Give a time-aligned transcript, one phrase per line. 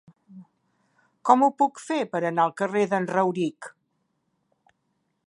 [1.29, 3.69] Com ho puc fer per anar al carrer d'en Rauric?